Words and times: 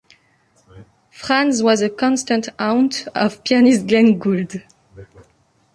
Fran's 1.11 1.61
was 1.61 1.79
a 1.83 1.87
constant 1.91 2.49
haunt 2.57 3.07
of 3.13 3.43
pianist 3.43 3.85
Glenn 3.85 4.17
Gould. 4.17 4.59